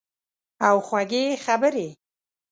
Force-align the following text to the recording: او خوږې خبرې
او 0.67 0.75
خوږې 0.87 1.25
خبرې 1.45 1.87